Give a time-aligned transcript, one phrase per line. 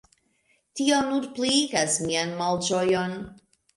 [0.79, 3.15] Tio nur pliigas mian malĝojon.